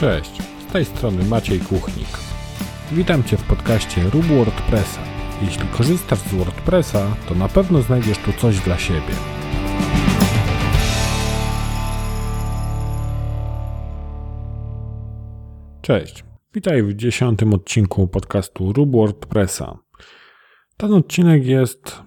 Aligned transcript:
Cześć, 0.00 0.42
z 0.68 0.72
tej 0.72 0.84
strony 0.84 1.24
Maciej 1.24 1.60
Kuchnik. 1.60 2.08
Witam 2.92 3.24
Cię 3.24 3.36
w 3.36 3.42
podcaście 3.42 4.02
Rób 4.10 4.24
WordPressa. 4.24 5.00
Jeśli 5.42 5.68
korzystasz 5.68 6.18
z 6.18 6.34
WordPressa, 6.34 7.16
to 7.28 7.34
na 7.34 7.48
pewno 7.48 7.82
znajdziesz 7.82 8.18
tu 8.18 8.32
coś 8.32 8.60
dla 8.60 8.78
siebie. 8.78 9.14
Cześć, 15.82 16.24
witaj 16.54 16.82
w 16.82 16.94
dziesiątym 16.94 17.54
odcinku 17.54 18.08
podcastu 18.08 18.72
Rób 18.72 18.92
WordPressa. 18.92 19.78
Ten 20.76 20.94
odcinek 20.94 21.46
jest 21.46 22.05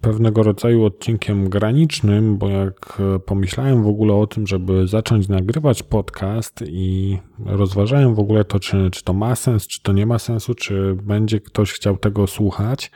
pewnego 0.00 0.42
rodzaju 0.42 0.84
odcinkiem 0.84 1.48
granicznym, 1.48 2.38
bo 2.38 2.48
jak 2.48 3.02
pomyślałem 3.26 3.82
w 3.82 3.86
ogóle 3.86 4.14
o 4.14 4.26
tym, 4.26 4.46
żeby 4.46 4.86
zacząć 4.86 5.28
nagrywać 5.28 5.82
podcast 5.82 6.64
i 6.66 7.18
rozważałem 7.46 8.14
w 8.14 8.18
ogóle 8.18 8.44
to, 8.44 8.60
czy, 8.60 8.90
czy 8.90 9.04
to 9.04 9.12
ma 9.12 9.36
sens, 9.36 9.66
czy 9.66 9.82
to 9.82 9.92
nie 9.92 10.06
ma 10.06 10.18
sensu, 10.18 10.54
czy 10.54 10.96
będzie 11.02 11.40
ktoś 11.40 11.72
chciał 11.72 11.96
tego 11.96 12.26
słuchać, 12.26 12.90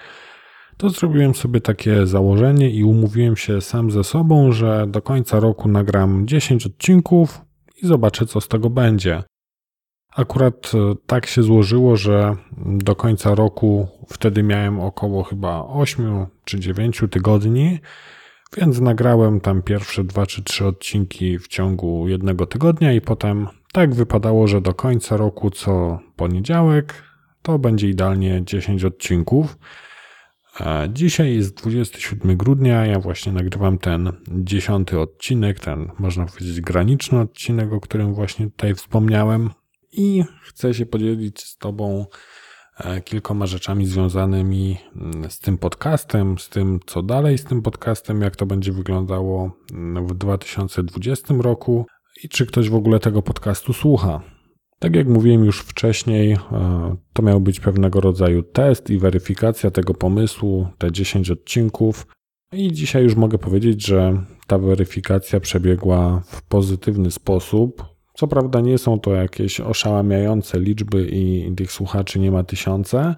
to 0.77 0.91
zrobiłem 0.91 1.35
sobie 1.35 1.61
takie 1.61 2.07
założenie 2.07 2.71
i 2.71 2.85
umówiłem 2.85 3.37
się 3.37 3.61
sam 3.61 3.91
ze 3.91 4.05
sobą, 4.05 4.53
że 4.53 4.87
do 4.89 5.03
końca 5.03 5.41
roku 5.41 5.69
nagram 5.69 6.27
10 6.27 6.67
odcinków 6.67 7.41
i 7.83 7.87
zobaczę, 7.87 8.27
co 8.27 8.41
z 8.41 8.49
tego 8.49 8.71
będzie. 8.71 9.23
Akurat 10.17 10.73
e, 10.75 10.95
tak 11.07 11.27
się 11.27 11.43
złożyło, 11.43 11.97
że 11.97 12.37
do 12.67 12.97
końca 12.97 13.35
roku 13.35 13.89
wtedy 14.09 14.43
miałem 14.43 14.81
około 14.81 15.23
chyba 15.23 15.65
8 15.65 16.27
czy 16.45 16.61
9 16.61 17.03
tygodni, 17.11 17.81
więc 18.57 18.81
nagrałem 18.81 19.41
tam 19.41 19.63
pierwsze 19.63 20.05
dwa 20.05 20.27
czy 20.27 20.43
trzy 20.43 20.67
odcinki 20.67 21.39
w 21.39 21.49
ciągu 21.49 22.09
jednego 22.09 22.47
tygodnia 22.47 22.93
i 22.93 23.01
potem 23.01 23.49
tak 23.73 23.95
wypadało, 23.95 24.47
że 24.47 24.61
do 24.61 24.75
końca 24.75 25.17
roku 25.17 25.51
co 25.51 25.99
poniedziałek 26.17 27.03
to 27.43 27.59
będzie 27.59 27.89
idealnie 27.89 28.43
10 28.45 28.85
odcinków. 28.85 29.59
Dzisiaj 30.89 31.35
jest 31.35 31.57
27 31.57 32.37
grudnia, 32.37 32.87
ja 32.87 33.01
właśnie 33.01 33.33
nagrywam 33.33 33.79
ten 33.79 34.13
dziesiąty 34.29 35.01
odcinek, 35.01 35.61
ten 35.61 35.91
można 35.99 36.27
powiedzieć 36.27 36.61
graniczny 36.61 37.21
odcinek, 37.21 37.73
o 37.73 37.81
którym 37.81 38.15
właśnie 38.15 38.47
tutaj 38.47 38.75
wspomniałem 38.75 39.51
i 39.93 40.25
chcę 40.43 40.75
się 40.75 40.87
podzielić 40.87 41.45
z 41.45 41.57
Tobą 41.57 42.07
e, 42.79 43.01
kilkoma 43.01 43.47
rzeczami 43.47 43.87
związanymi 43.87 44.77
mm, 44.97 45.31
z 45.31 45.39
tym 45.39 45.59
podcastem, 45.59 46.39
z 46.39 46.49
tym, 46.49 46.81
co 46.87 47.03
dalej 47.03 47.39
z 47.39 47.45
tym 47.45 47.63
podcastem, 47.63 48.21
jak 48.21 48.37
to 48.37 48.47
będzie 48.47 48.73
wyglądało 48.73 49.57
mm, 49.73 50.07
w 50.07 50.15
2020 50.15 51.35
roku 51.39 51.87
i 52.25 52.29
czy 52.29 52.47
ktoś 52.47 52.71
w 52.71 52.75
ogóle 52.75 53.01
tego 53.01 53.23
podcastu 53.23 53.73
słucha. 53.73 54.23
Tak 54.79 54.97
jak 54.97 55.09
mówiłem 55.09 55.45
już 55.45 55.61
wcześniej, 55.61 56.33
e, 56.33 56.97
to 57.13 57.23
miał 57.23 57.41
być 57.41 57.61
pewnego 57.61 58.01
rodzaju 58.01 58.43
test 58.43 58.91
i 58.91 58.99
weryfikacja 58.99 59.71
tego 59.71 59.95
pomysłu, 59.95 60.69
te 60.79 60.93
10 60.93 61.31
odcinków. 61.31 62.07
I 62.53 62.73
dzisiaj 62.73 63.03
już 63.03 63.15
mogę 63.15 63.39
powiedzieć, 63.39 63.87
że 63.87 64.25
ta 64.47 64.59
weryfikacja 64.59 65.41
przebiegła 65.41 66.23
w 66.27 66.43
pozytywny 66.43 67.11
sposób. 67.11 67.92
Co 68.15 68.29
prawda 68.29 68.61
nie 68.61 68.79
są 68.79 69.01
to 69.01 69.15
jakieś 69.15 69.61
oszałamiające 69.61 70.61
liczby 70.61 71.09
i 71.13 71.53
tych 71.57 71.73
słuchaczy 71.73 72.19
nie 72.19 72.31
ma 72.31 72.45
tysiące, 72.45 73.15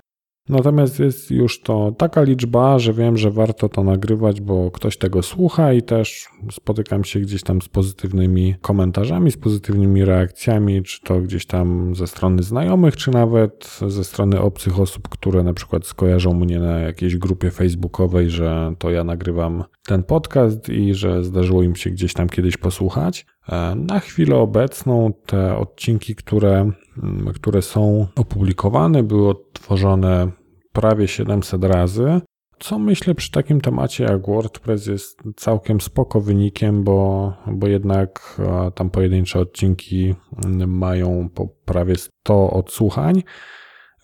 Natomiast 0.49 1.01
jest 1.01 1.31
już 1.31 1.61
to 1.61 1.93
taka 1.99 2.23
liczba, 2.23 2.79
że 2.79 2.93
wiem, 2.93 3.17
że 3.17 3.31
warto 3.31 3.69
to 3.69 3.85
nagrywać, 3.85 4.41
bo 4.41 4.71
ktoś 4.71 4.97
tego 4.97 5.23
słucha 5.23 5.73
i 5.73 5.83
też 5.83 6.29
spotykam 6.53 7.05
się 7.05 7.21
gdzieś 7.21 7.43
tam 7.43 7.63
z 7.63 7.69
pozytywnymi 7.69 8.55
komentarzami, 8.61 9.31
z 9.31 9.37
pozytywnymi 9.37 10.05
reakcjami, 10.05 10.83
czy 10.83 11.01
to 11.01 11.21
gdzieś 11.21 11.47
tam 11.47 11.95
ze 11.95 12.07
strony 12.07 12.43
znajomych, 12.43 12.97
czy 12.97 13.11
nawet 13.11 13.79
ze 13.89 14.05
strony 14.05 14.41
obcych 14.41 14.81
osób, 14.81 15.09
które 15.09 15.43
na 15.43 15.55
przykład 15.55 15.87
skojarzą 15.87 16.35
mnie 16.35 16.59
na 16.59 16.79
jakiejś 16.79 17.17
grupie 17.17 17.51
facebookowej, 17.51 18.31
że 18.31 18.75
to 18.79 18.91
ja 18.91 19.05
nagrywam 19.05 19.65
ten 19.87 20.03
podcast 20.03 20.69
i 20.69 20.95
że 20.95 21.25
zdarzyło 21.25 21.63
im 21.63 21.77
się 21.77 21.91
gdzieś 21.91 22.13
tam 22.13 22.29
kiedyś 22.29 22.57
posłuchać. 22.57 23.27
E, 23.49 23.75
na 23.75 24.01
chwilę 24.01 24.37
obecną 24.37 25.13
te 25.27 25.57
odcinki, 25.57 26.15
które, 26.15 26.71
mm, 27.03 27.33
które 27.35 27.63
są 27.63 28.07
opublikowane, 28.17 29.03
były 29.03 29.29
odtworzone 29.29 30.31
prawie 30.73 31.09
700 31.09 31.65
razy, 31.65 32.21
co 32.59 32.79
myślę 32.79 33.15
przy 33.15 33.31
takim 33.31 33.61
temacie 33.61 34.05
jak 34.05 34.27
WordPress 34.27 34.87
jest 34.87 35.23
całkiem 35.37 35.81
spoko 35.81 36.21
wynikiem, 36.21 36.85
bo, 36.85 37.33
bo 37.47 37.67
jednak 37.67 38.37
e, 38.39 38.71
tam 38.71 38.91
pojedyncze 38.91 39.41
odcinki 39.41 40.15
mm, 40.45 40.71
mają 40.71 41.29
po 41.35 41.49
prawie 41.65 41.95
100 41.97 42.51
odsłuchań, 42.51 43.23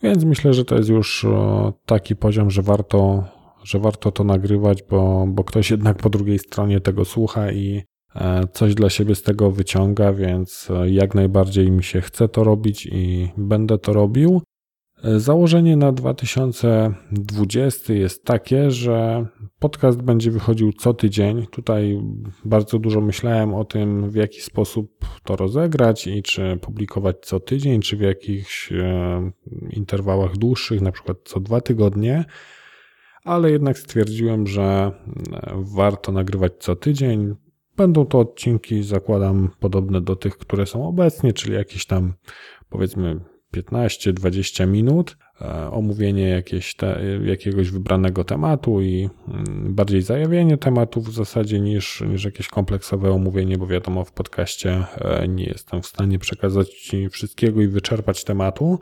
więc 0.02 0.24
myślę, 0.24 0.54
że 0.54 0.64
to 0.64 0.76
jest 0.76 0.88
już 0.88 1.24
e, 1.24 1.72
taki 1.86 2.16
poziom, 2.16 2.50
że 2.50 2.62
warto, 2.62 3.24
że 3.64 3.78
warto 3.78 4.12
to 4.12 4.24
nagrywać, 4.24 4.82
bo, 4.82 5.26
bo 5.28 5.44
ktoś 5.44 5.70
jednak 5.70 5.96
po 5.96 6.10
drugiej 6.10 6.38
stronie 6.38 6.80
tego 6.80 7.04
słucha 7.04 7.52
i, 7.52 7.82
coś 8.52 8.74
dla 8.74 8.90
siebie 8.90 9.14
z 9.14 9.22
tego 9.22 9.50
wyciąga, 9.50 10.12
więc 10.12 10.68
e, 10.70 10.90
jak 10.90 11.14
najbardziej 11.14 11.70
mi 11.70 11.84
się 11.84 12.00
chce 12.00 12.28
to 12.28 12.44
robić 12.44 12.86
i 12.86 13.28
będę 13.36 13.78
to 13.78 13.92
robił. 13.92 14.42
E, 15.04 15.20
założenie 15.20 15.76
na 15.76 15.92
2020 15.92 17.92
jest 17.92 18.24
takie, 18.24 18.70
że 18.70 19.26
podcast 19.58 20.02
będzie 20.02 20.30
wychodził 20.30 20.72
co 20.72 20.94
tydzień. 20.94 21.46
Tutaj 21.46 22.02
bardzo 22.44 22.78
dużo 22.78 23.00
myślałem 23.00 23.54
o 23.54 23.64
tym, 23.64 24.10
w 24.10 24.14
jaki 24.14 24.40
sposób 24.40 25.04
to 25.24 25.36
rozegrać 25.36 26.06
i 26.06 26.22
czy 26.22 26.58
publikować 26.60 27.16
co 27.22 27.40
tydzień, 27.40 27.80
czy 27.80 27.96
w 27.96 28.00
jakichś 28.00 28.72
interwałach 29.70 30.36
dłuższych, 30.36 30.80
na 30.80 30.92
przykład 30.92 31.16
co 31.24 31.40
dwa 31.40 31.60
tygodnie 31.60 32.24
ale 33.24 33.50
jednak 33.50 33.78
stwierdziłem, 33.78 34.46
że 34.46 34.92
warto 35.54 36.12
nagrywać 36.12 36.52
co 36.58 36.76
tydzień. 36.76 37.34
Będą 37.80 38.06
to 38.06 38.18
odcinki, 38.18 38.82
zakładam, 38.82 39.50
podobne 39.60 40.00
do 40.00 40.16
tych, 40.16 40.38
które 40.38 40.66
są 40.66 40.88
obecnie, 40.88 41.32
czyli 41.32 41.54
jakieś 41.54 41.86
tam 41.86 42.12
powiedzmy 42.68 43.20
15-20 43.56 44.66
minut, 44.66 45.16
e, 45.40 45.70
omówienie 45.70 46.28
jakieś 46.28 46.74
te, 46.74 47.00
jakiegoś 47.24 47.70
wybranego 47.70 48.24
tematu 48.24 48.80
i 48.80 49.08
mm, 49.28 49.74
bardziej 49.74 50.02
zajawienie 50.02 50.56
tematu 50.56 51.00
w 51.00 51.12
zasadzie 51.12 51.60
niż, 51.60 52.00
niż 52.00 52.24
jakieś 52.24 52.48
kompleksowe 52.48 53.12
omówienie, 53.12 53.58
bo 53.58 53.66
wiadomo, 53.66 54.04
w 54.04 54.12
podcaście 54.12 54.84
e, 54.98 55.28
nie 55.28 55.44
jestem 55.44 55.82
w 55.82 55.86
stanie 55.86 56.18
przekazać 56.18 56.68
Ci 56.68 57.08
wszystkiego 57.08 57.62
i 57.62 57.68
wyczerpać 57.68 58.24
tematu. 58.24 58.78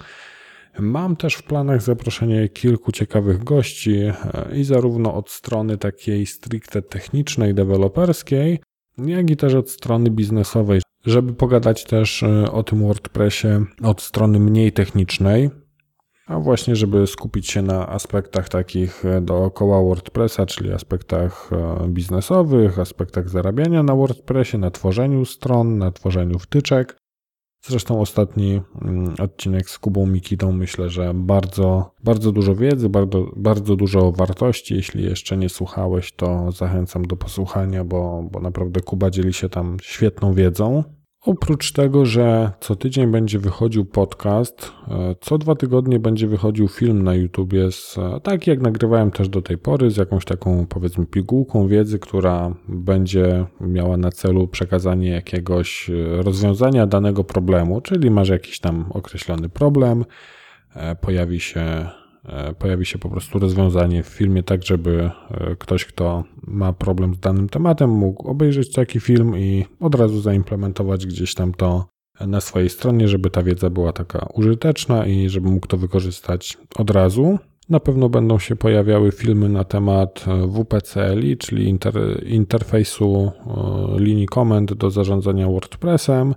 Mam 0.78 1.16
też 1.16 1.34
w 1.34 1.42
planach 1.42 1.82
zaproszenie 1.82 2.48
kilku 2.48 2.92
ciekawych 2.92 3.44
gości 3.44 3.96
e, 4.00 4.14
i 4.56 4.64
zarówno 4.64 5.14
od 5.14 5.30
strony 5.30 5.76
takiej 5.76 6.26
stricte 6.26 6.82
technicznej, 6.82 7.54
deweloperskiej, 7.54 8.60
jak 9.06 9.30
i 9.30 9.36
też 9.36 9.54
od 9.54 9.70
strony 9.70 10.10
biznesowej, 10.10 10.80
żeby 11.06 11.34
pogadać 11.34 11.84
też 11.84 12.22
e, 12.22 12.52
o 12.52 12.62
tym 12.62 12.82
WordPressie 12.82 13.48
od 13.82 14.02
strony 14.02 14.40
mniej 14.40 14.72
technicznej, 14.72 15.50
a 16.26 16.38
właśnie 16.38 16.76
żeby 16.76 17.06
skupić 17.06 17.50
się 17.50 17.62
na 17.62 17.88
aspektach 17.88 18.48
takich 18.48 19.04
e, 19.04 19.20
dookoła 19.20 19.82
WordPressa, 19.82 20.46
czyli 20.46 20.72
aspektach 20.72 21.50
e, 21.52 21.88
biznesowych, 21.88 22.78
aspektach 22.78 23.28
zarabiania 23.28 23.82
na 23.82 23.94
WordPressie, 23.94 24.58
na 24.58 24.70
tworzeniu 24.70 25.24
stron, 25.24 25.78
na 25.78 25.90
tworzeniu 25.90 26.38
wtyczek, 26.38 26.97
Zresztą 27.62 28.00
ostatni 28.00 28.60
mm, 28.82 29.14
odcinek 29.18 29.70
z 29.70 29.78
Kubą 29.78 30.06
Mikitą 30.06 30.52
myślę, 30.52 30.90
że 30.90 31.14
bardzo, 31.14 31.90
bardzo 32.04 32.32
dużo 32.32 32.54
wiedzy, 32.54 32.88
bardzo, 32.88 33.30
bardzo 33.36 33.76
dużo 33.76 34.12
wartości. 34.12 34.74
Jeśli 34.74 35.04
jeszcze 35.04 35.36
nie 35.36 35.48
słuchałeś, 35.48 36.12
to 36.12 36.52
zachęcam 36.52 37.06
do 37.06 37.16
posłuchania, 37.16 37.84
bo, 37.84 38.28
bo 38.32 38.40
naprawdę 38.40 38.80
Kuba 38.80 39.10
dzieli 39.10 39.32
się 39.32 39.48
tam 39.48 39.76
świetną 39.82 40.34
wiedzą. 40.34 40.84
Oprócz 41.28 41.72
tego, 41.72 42.06
że 42.06 42.52
co 42.60 42.76
tydzień 42.76 43.06
będzie 43.06 43.38
wychodził 43.38 43.84
podcast, 43.84 44.72
e, 44.88 45.14
co 45.20 45.38
dwa 45.38 45.54
tygodnie 45.54 45.98
będzie 45.98 46.26
wychodził 46.26 46.68
film 46.68 47.02
na 47.02 47.14
YouTubie, 47.14 47.72
z, 47.72 47.98
e, 47.98 48.20
tak 48.20 48.46
jak 48.46 48.60
nagrywałem 48.60 49.10
też 49.10 49.28
do 49.28 49.42
tej 49.42 49.58
pory, 49.58 49.90
z 49.90 49.96
jakąś 49.96 50.24
taką 50.24 50.66
powiedzmy 50.66 51.06
pigułką 51.06 51.68
wiedzy, 51.68 51.98
która 51.98 52.54
będzie 52.68 53.46
miała 53.60 53.96
na 53.96 54.10
celu 54.10 54.48
przekazanie 54.48 55.10
jakiegoś 55.10 55.90
e, 55.90 56.22
rozwiązania 56.22 56.86
danego 56.86 57.24
problemu, 57.24 57.80
czyli 57.80 58.10
masz 58.10 58.28
jakiś 58.28 58.60
tam 58.60 58.84
określony 58.90 59.48
problem, 59.48 60.04
pojawi 61.00 61.40
się 61.40 61.88
pojawi 62.58 62.86
się 62.86 62.98
po 62.98 63.08
prostu 63.08 63.38
rozwiązanie 63.38 64.02
w 64.02 64.06
filmie, 64.06 64.42
tak 64.42 64.64
żeby 64.64 65.10
e, 65.30 65.56
ktoś, 65.56 65.84
kto 65.84 66.24
ma 66.46 66.72
problem 66.72 67.14
z 67.14 67.18
danym 67.18 67.48
tematem, 67.48 67.90
mógł 67.90 68.28
obejrzeć 68.28 68.72
taki 68.72 69.00
film 69.00 69.38
i 69.38 69.64
od 69.80 69.94
razu 69.94 70.20
zaimplementować 70.20 71.06
gdzieś 71.06 71.34
tam 71.34 71.54
to 71.54 71.86
na 72.20 72.40
swojej 72.40 72.68
stronie, 72.68 73.08
żeby 73.08 73.30
ta 73.30 73.42
wiedza 73.42 73.70
była 73.70 73.92
taka 73.92 74.28
użyteczna 74.34 75.06
i 75.06 75.28
żeby 75.28 75.48
mógł 75.50 75.66
to 75.66 75.76
wykorzystać 75.76 76.58
od 76.76 76.90
razu. 76.90 77.38
Na 77.68 77.80
pewno 77.80 78.08
będą 78.08 78.38
się 78.38 78.56
pojawiały 78.56 79.12
filmy 79.12 79.48
na 79.48 79.64
temat 79.64 80.24
e, 80.28 80.46
WPCLI, 80.46 81.36
czyli 81.36 81.68
inter, 81.68 81.94
interfejsu 82.26 83.32
linii 83.96 84.26
komend 84.26 84.74
do 84.74 84.90
zarządzania 84.90 85.48
WordPressem. 85.48 86.34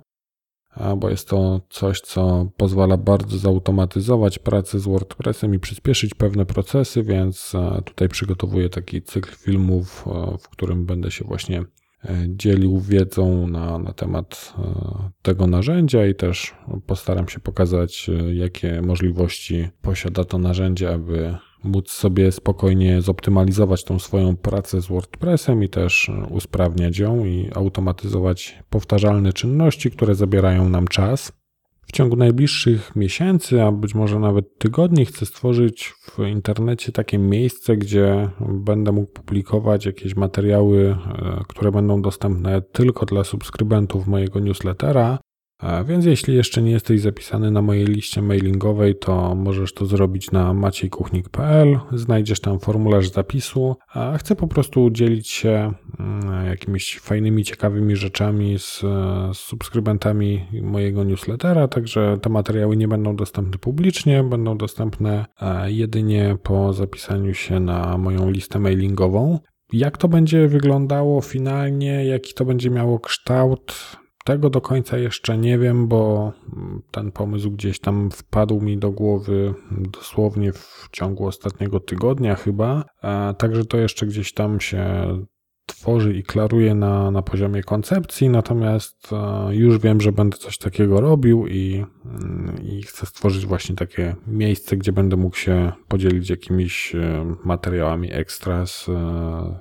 Bo 0.96 1.10
jest 1.10 1.28
to 1.28 1.60
coś, 1.70 2.00
co 2.00 2.50
pozwala 2.56 2.96
bardzo 2.96 3.38
zautomatyzować 3.38 4.38
pracę 4.38 4.78
z 4.78 4.84
WordPressem 4.84 5.54
i 5.54 5.58
przyspieszyć 5.58 6.14
pewne 6.14 6.46
procesy, 6.46 7.02
więc 7.02 7.52
tutaj 7.84 8.08
przygotowuję 8.08 8.68
taki 8.68 9.02
cykl 9.02 9.36
filmów, 9.36 10.04
w 10.40 10.48
którym 10.48 10.86
będę 10.86 11.10
się 11.10 11.24
właśnie 11.24 11.64
dzielił 12.28 12.80
wiedzą 12.80 13.46
na, 13.46 13.78
na 13.78 13.92
temat 13.92 14.54
tego 15.22 15.46
narzędzia 15.46 16.06
i 16.06 16.14
też 16.14 16.54
postaram 16.86 17.28
się 17.28 17.40
pokazać, 17.40 18.10
jakie 18.32 18.82
możliwości 18.82 19.68
posiada 19.82 20.24
to 20.24 20.38
narzędzie, 20.38 20.94
aby 20.94 21.36
móc 21.64 21.90
sobie 21.90 22.32
spokojnie 22.32 23.02
zoptymalizować 23.02 23.84
tą 23.84 23.98
swoją 23.98 24.36
pracę 24.36 24.80
z 24.80 24.86
WordPressem 24.86 25.62
i 25.62 25.68
też 25.68 26.10
usprawniać 26.30 26.98
ją 26.98 27.24
i 27.24 27.50
automatyzować 27.54 28.58
powtarzalne 28.70 29.32
czynności, 29.32 29.90
które 29.90 30.14
zabierają 30.14 30.68
nam 30.68 30.88
czas. 30.88 31.32
W 31.86 31.92
ciągu 31.92 32.16
najbliższych 32.16 32.96
miesięcy, 32.96 33.62
a 33.62 33.72
być 33.72 33.94
może 33.94 34.18
nawet 34.18 34.58
tygodni, 34.58 35.06
chcę 35.06 35.26
stworzyć 35.26 35.94
w 36.00 36.18
internecie 36.18 36.92
takie 36.92 37.18
miejsce, 37.18 37.76
gdzie 37.76 38.28
będę 38.40 38.92
mógł 38.92 39.12
publikować 39.12 39.86
jakieś 39.86 40.16
materiały, 40.16 40.90
e, 40.90 41.44
które 41.48 41.72
będą 41.72 42.02
dostępne 42.02 42.62
tylko 42.62 43.06
dla 43.06 43.24
subskrybentów 43.24 44.06
mojego 44.06 44.40
newslettera, 44.40 45.18
więc 45.84 46.04
jeśli 46.04 46.34
jeszcze 46.34 46.62
nie 46.62 46.70
jesteś 46.70 47.00
zapisany 47.00 47.50
na 47.50 47.62
mojej 47.62 47.86
liście 47.86 48.22
mailingowej, 48.22 48.94
to 48.94 49.34
możesz 49.34 49.74
to 49.74 49.86
zrobić 49.86 50.30
na 50.30 50.54
maciejkuchnik.pl. 50.54 51.78
Znajdziesz 51.92 52.40
tam 52.40 52.60
formularz 52.60 53.08
zapisu. 53.08 53.76
Chcę 54.18 54.36
po 54.36 54.46
prostu 54.46 54.90
dzielić 54.90 55.28
się 55.28 55.72
mm, 56.00 56.46
jakimiś 56.46 56.98
fajnymi, 56.98 57.44
ciekawymi 57.44 57.96
rzeczami 57.96 58.58
z, 58.58 58.80
z 59.32 59.38
subskrybentami 59.38 60.46
mojego 60.62 61.04
newslettera, 61.04 61.68
także 61.68 62.18
te 62.22 62.30
materiały 62.30 62.76
nie 62.76 62.88
będą 62.88 63.16
dostępne 63.16 63.58
publicznie, 63.58 64.24
będą 64.24 64.58
dostępne 64.58 65.24
e, 65.40 65.72
jedynie 65.72 66.36
po 66.42 66.72
zapisaniu 66.72 67.34
się 67.34 67.60
na 67.60 67.98
moją 67.98 68.30
listę 68.30 68.58
mailingową. 68.58 69.38
Jak 69.72 69.98
to 69.98 70.08
będzie 70.08 70.48
wyglądało 70.48 71.20
finalnie, 71.20 72.04
jaki 72.06 72.34
to 72.34 72.44
będzie 72.44 72.70
miało 72.70 72.98
kształt, 72.98 73.96
tego 74.24 74.50
do 74.50 74.60
końca 74.60 74.98
jeszcze 74.98 75.38
nie 75.38 75.58
wiem, 75.58 75.88
bo 75.88 76.32
ten 76.90 77.12
pomysł 77.12 77.50
gdzieś 77.50 77.80
tam 77.80 78.10
wpadł 78.10 78.60
mi 78.60 78.78
do 78.78 78.90
głowy 78.90 79.54
dosłownie 79.70 80.52
w 80.52 80.88
ciągu 80.92 81.26
ostatniego 81.26 81.80
tygodnia 81.80 82.34
chyba. 82.34 82.84
Także 83.38 83.64
to 83.64 83.78
jeszcze 83.78 84.06
gdzieś 84.06 84.32
tam 84.32 84.60
się 84.60 84.84
tworzy 85.66 86.14
i 86.14 86.22
klaruje 86.22 86.74
na, 86.74 87.10
na 87.10 87.22
poziomie 87.22 87.62
koncepcji, 87.62 88.28
natomiast 88.28 89.10
e, 89.12 89.54
już 89.54 89.78
wiem, 89.78 90.00
że 90.00 90.12
będę 90.12 90.36
coś 90.36 90.58
takiego 90.58 91.00
robił 91.00 91.46
i, 91.46 91.84
mm, 92.04 92.56
i 92.62 92.82
chcę 92.82 93.06
stworzyć 93.06 93.46
właśnie 93.46 93.76
takie 93.76 94.16
miejsce, 94.26 94.76
gdzie 94.76 94.92
będę 94.92 95.16
mógł 95.16 95.36
się 95.36 95.72
podzielić 95.88 96.30
jakimiś 96.30 96.94
e, 96.94 97.34
materiałami 97.44 98.12
ekstra 98.12 98.66
z, 98.66 98.88
e, 98.88 98.94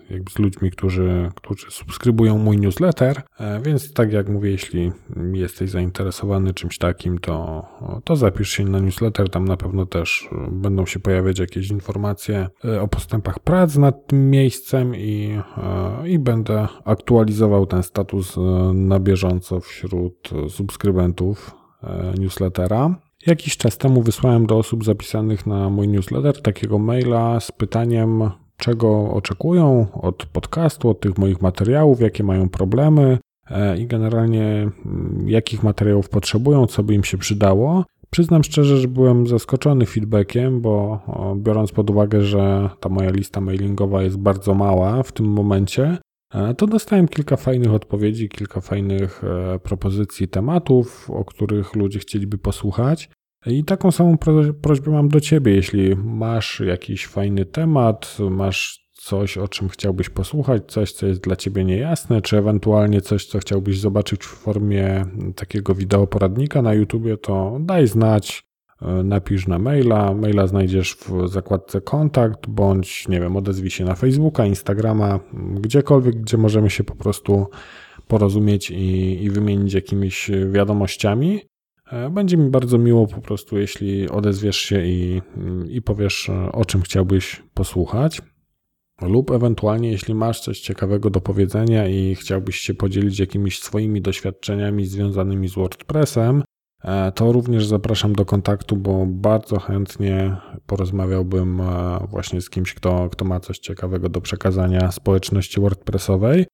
jakby 0.10 0.32
z 0.32 0.40
ludźmi, 0.40 0.72
którzy, 0.72 1.30
którzy 1.36 1.72
subskrybują 1.72 2.38
mój 2.38 2.58
newsletter. 2.58 3.22
Więc 3.64 3.94
tak 3.94 4.14
jak 4.14 4.30
mówię, 4.30 4.52
jeśli 4.52 4.92
jesteś 5.34 5.70
zainteresowany 5.70 6.54
czymś 6.54 6.78
takim, 6.78 7.18
to, 7.18 7.66
to 8.04 8.16
zapisz 8.16 8.50
się 8.50 8.64
na 8.64 8.80
newsletter. 8.80 9.30
Tam 9.30 9.46
na 9.46 9.58
pewno 9.58 9.86
też 9.86 10.30
będą 10.52 10.86
się 10.86 11.00
pojawiać 11.00 11.40
jakieś 11.40 11.70
informacje 11.70 12.48
o 12.82 12.88
postępach 12.88 13.40
prac 13.40 13.76
nad 13.76 14.08
tym 14.08 14.30
miejscem 14.30 14.96
i 14.96 15.40
i 16.06 16.20
będę 16.20 16.68
aktualizował 16.86 17.66
ten 17.66 17.84
status 17.84 18.38
e, 18.38 18.42
na 18.74 19.00
bieżąco 19.00 19.60
wśród 19.60 20.30
subskrybentów 20.50 21.56
e, 21.84 22.14
newslettera. 22.20 22.96
Jakiś 23.28 23.58
czas 23.58 23.78
temu 23.78 24.02
wysłałem 24.02 24.46
do 24.46 24.58
osób 24.58 24.86
zapisanych 24.86 25.48
na 25.48 25.70
mój 25.70 25.88
newsletter 25.88 26.42
takiego 26.42 26.80
maila 26.80 27.40
z 27.40 27.52
pytaniem, 27.52 28.30
czego 28.58 29.12
oczekują 29.12 29.88
od 30.02 30.26
podcastu, 30.26 30.90
od 30.90 31.00
tych 31.00 31.18
moich 31.18 31.42
materiałów, 31.42 32.02
jakie 32.02 32.24
mają 32.24 32.50
problemy 32.50 33.18
e, 33.50 33.78
i 33.78 33.88
generalnie 33.88 34.44
mm, 34.86 35.26
jakich 35.30 35.64
materiałów 35.64 36.10
potrzebują, 36.10 36.68
co 36.68 36.84
by 36.84 36.94
im 36.94 37.04
się 37.04 37.18
przydało. 37.18 37.86
Przyznam 38.12 38.44
szczerze, 38.44 38.78
że 38.78 38.88
byłem 38.88 39.28
zaskoczony 39.28 39.86
feedbackiem, 39.86 40.62
bo 40.62 41.00
biorąc 41.36 41.72
pod 41.72 41.90
uwagę, 41.90 42.22
że 42.22 42.70
ta 42.80 42.90
moja 42.90 43.10
lista 43.10 43.42
mailingowa 43.42 44.04
jest 44.04 44.18
bardzo 44.18 44.54
mała 44.54 45.04
w 45.04 45.12
tym 45.12 45.26
momencie, 45.26 45.98
e, 46.34 46.54
to 46.54 46.68
dostałem 46.68 47.08
kilka 47.08 47.38
fajnych 47.38 47.74
odpowiedzi, 47.74 48.30
kilka 48.30 48.62
fajnych 48.62 49.24
e, 49.24 49.60
propozycji 49.60 50.28
tematów, 50.28 51.10
o 51.10 51.26
których 51.26 51.76
ludzie 51.76 52.00
chcieliby 52.00 52.38
posłuchać. 52.38 53.10
I 53.46 53.64
taką 53.64 53.92
samą 53.92 54.18
prośbę 54.62 54.92
mam 54.92 55.10
do 55.10 55.20
Ciebie. 55.20 55.56
Jeśli 55.56 55.96
masz 55.96 56.60
jakiś 56.60 57.08
fajny 57.08 57.46
temat, 57.46 58.18
masz 58.30 58.81
coś, 59.02 59.38
o 59.38 59.48
czym 59.48 59.70
chciałbyś 59.70 60.10
posłuchać, 60.10 60.64
coś, 60.68 60.92
co 60.92 61.08
jest 61.08 61.22
dla 61.22 61.36
ciebie 61.36 61.66
niejasne, 61.66 62.22
czy 62.22 62.38
ewentualnie 62.38 63.02
coś, 63.02 63.26
co 63.26 63.40
chciałbyś 63.40 63.80
zobaczyć 63.80 64.24
w 64.24 64.28
formie 64.28 65.06
takiego 65.36 65.76
wideo 65.76 66.08
poradnika 66.08 66.62
na 66.62 66.74
YouTubie, 66.74 67.18
to 67.18 67.58
daj 67.60 67.88
znać, 67.88 68.44
e, 68.82 69.04
napisz 69.04 69.48
na 69.48 69.60
maila. 69.60 70.14
Maila 70.14 70.48
znajdziesz 70.48 70.96
w 70.96 71.28
zakładce 71.28 71.82
kontakt, 71.82 72.48
bądź 72.48 73.08
nie 73.08 73.20
wiem, 73.20 73.36
odezwij 73.36 73.70
się 73.70 73.86
na 73.86 73.96
Facebooka, 73.96 74.46
Instagrama, 74.46 75.20
gdziekolwiek, 75.60 76.16
gdzie 76.16 76.38
możemy 76.38 76.70
się 76.70 76.84
po 76.84 76.96
prostu 76.96 77.48
porozumieć 78.08 78.72
i, 78.72 79.24
i 79.24 79.30
wymienić 79.30 79.74
jakimiś 79.74 80.32
wiadomościami. 80.52 81.42
E, 81.92 82.10
będzie 82.10 82.38
mi 82.38 82.50
bardzo 82.50 82.78
miło 82.78 83.08
po 83.08 83.22
prostu, 83.22 83.58
jeśli 83.58 84.10
odezwiesz 84.10 84.58
się 84.58 84.86
i, 84.86 85.22
i 85.70 85.82
powiesz, 85.82 86.32
o 86.52 86.66
czym 86.66 86.82
chciałbyś 86.82 87.44
posłuchać 87.54 88.22
lub 89.02 89.32
ewentualnie 89.32 89.92
jeśli 89.92 90.16
masz 90.16 90.40
coś 90.40 90.60
ciekawego 90.60 91.10
do 91.10 91.22
powiedzenia 91.22 91.88
i 91.88 92.16
chciałbyś 92.16 92.56
się 92.56 92.74
podzielić 92.74 93.20
jakimiś 93.20 93.60
swoimi 93.60 94.02
doświadczeniami 94.02 94.86
związanymi 94.86 95.48
z 95.48 95.56
WordPressem, 95.56 96.44
e, 96.84 97.12
to 97.12 97.32
również 97.32 97.66
zapraszam 97.66 98.14
do 98.14 98.26
kontaktu, 98.26 98.78
bo 98.78 99.06
bardzo 99.06 99.60
chętnie 99.60 100.38
porozmawiałbym 100.66 101.62
e, 101.62 102.00
właśnie 102.10 102.42
z 102.42 102.50
kimś, 102.50 102.74
kto, 102.74 103.10
kto 103.10 103.26
ma 103.26 103.40
coś 103.40 103.60
ciekawego 103.60 104.10
do 104.10 104.22
przekazania 104.22 104.92
społeczności 104.92 105.62
WordPressowej. 105.62 106.46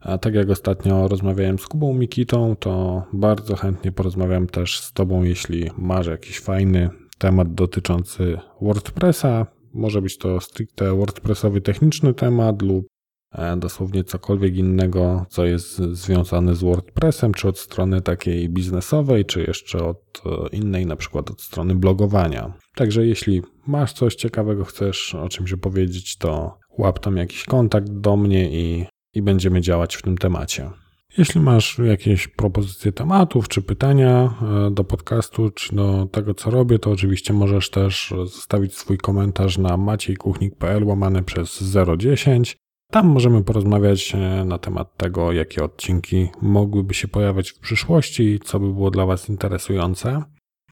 A 0.00 0.18
tak 0.18 0.34
jak 0.34 0.50
ostatnio 0.50 1.08
rozmawiałem 1.08 1.58
z 1.58 1.66
Kubą 1.66 1.94
Mikitą, 1.94 2.56
to 2.56 3.02
bardzo 3.12 3.56
chętnie 3.56 3.92
porozmawiam 3.92 4.46
też 4.46 4.80
z 4.80 4.92
Tobą, 4.92 5.22
jeśli 5.22 5.70
masz 5.78 6.06
jakiś 6.06 6.40
fajny 6.40 6.90
temat 7.18 7.54
dotyczący 7.54 8.38
WordPressa, 8.60 9.46
może 9.74 10.02
być 10.02 10.18
to 10.18 10.40
stricte 10.40 10.94
WordPressowy 10.96 11.60
techniczny 11.60 12.14
temat 12.14 12.62
lub 12.62 12.86
e, 13.32 13.56
dosłownie 13.56 14.04
cokolwiek 14.04 14.56
innego, 14.56 15.26
co 15.28 15.44
jest 15.44 15.76
związane 15.76 16.54
z 16.54 16.60
WordPressem, 16.60 17.34
czy 17.34 17.48
od 17.48 17.58
strony 17.58 18.00
takiej 18.00 18.48
biznesowej, 18.48 19.24
czy 19.24 19.42
jeszcze 19.42 19.84
od 19.84 20.22
e, 20.26 20.56
innej, 20.56 20.86
na 20.86 20.96
przykład 20.96 21.30
od 21.30 21.40
strony 21.40 21.74
blogowania. 21.74 22.52
Także 22.74 23.06
jeśli 23.06 23.42
masz 23.66 23.92
coś 23.92 24.14
ciekawego, 24.14 24.64
chcesz 24.64 25.14
o 25.14 25.28
czymś 25.28 25.52
opowiedzieć, 25.52 26.16
to 26.16 26.58
łap 26.78 26.98
tam 26.98 27.16
jakiś 27.16 27.44
kontakt 27.44 27.90
do 27.90 28.16
mnie 28.16 28.50
i, 28.50 28.86
i 29.14 29.22
będziemy 29.22 29.60
działać 29.60 29.96
w 29.96 30.02
tym 30.02 30.18
temacie. 30.18 30.70
Jeśli 31.18 31.40
masz 31.40 31.78
jakieś 31.78 32.28
propozycje 32.28 32.92
tematów 32.92 33.48
czy 33.48 33.62
pytania 33.62 34.34
e, 34.66 34.70
do 34.70 34.84
podcastu, 34.84 35.50
czy 35.50 35.76
do 35.76 36.08
tego, 36.12 36.34
co 36.34 36.50
robię, 36.50 36.78
to 36.78 36.90
oczywiście 36.90 37.32
możesz 37.32 37.70
też 37.70 38.14
zostawić 38.24 38.76
swój 38.76 38.98
komentarz 38.98 39.58
na 39.58 39.76
maciejkuchnik.pl 39.76 40.84
łamane 40.84 41.22
przez 41.22 41.74
010. 41.96 42.56
Tam 42.90 43.06
możemy 43.06 43.44
porozmawiać 43.44 44.14
e, 44.14 44.44
na 44.44 44.58
temat 44.58 44.96
tego, 44.96 45.32
jakie 45.32 45.64
odcinki 45.64 46.28
mogłyby 46.42 46.94
się 46.94 47.08
pojawiać 47.08 47.50
w 47.50 47.58
przyszłości, 47.58 48.40
co 48.44 48.60
by 48.60 48.72
było 48.72 48.90
dla 48.90 49.06
Was 49.06 49.28
interesujące. 49.28 50.22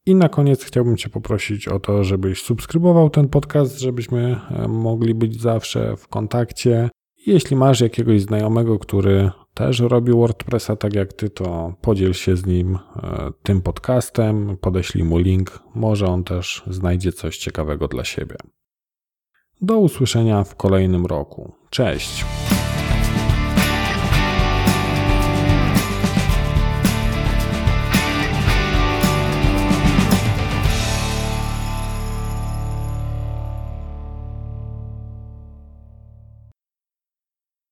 I 0.06 0.14
na 0.14 0.28
koniec 0.28 0.64
chciałbym 0.64 0.96
Cię 0.96 1.08
poprosić 1.08 1.68
o 1.68 1.80
to, 1.80 2.04
żebyś 2.04 2.42
subskrybował 2.42 3.10
ten 3.10 3.28
podcast, 3.28 3.78
żebyśmy 3.78 4.40
e, 4.50 4.68
mogli 4.68 5.14
być 5.14 5.40
zawsze 5.40 5.96
w 5.96 6.08
kontakcie. 6.08 6.90
Jeśli 7.26 7.56
masz 7.56 7.80
jakiegoś 7.80 8.22
znajomego, 8.22 8.78
który 8.78 9.30
też 9.58 9.80
robi 9.80 10.12
WordPressa 10.12 10.76
tak 10.76 10.94
jak 10.94 11.12
ty, 11.12 11.30
to 11.30 11.74
podziel 11.80 12.12
się 12.12 12.36
z 12.36 12.46
nim 12.46 12.78
e, 12.96 13.30
tym 13.42 13.62
podcastem, 13.62 14.56
podeślij 14.60 15.04
mu 15.04 15.18
link, 15.18 15.60
może 15.74 16.06
on 16.06 16.24
też 16.24 16.62
znajdzie 16.66 17.12
coś 17.12 17.38
ciekawego 17.38 17.88
dla 17.88 18.04
siebie. 18.04 18.36
Do 19.60 19.78
usłyszenia 19.78 20.44
w 20.44 20.56
kolejnym 20.56 21.06
roku. 21.06 21.52
Cześć! 21.70 22.37